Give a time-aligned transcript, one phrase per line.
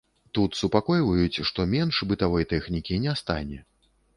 [0.37, 3.63] Тут супакойваюць, што менш бытавой тэхнікі не стане.